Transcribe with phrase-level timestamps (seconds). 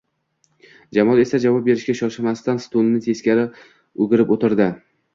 [0.97, 4.73] Jamol esa javob berishga shoshmasdan stulni teskari o`girib o`tirdi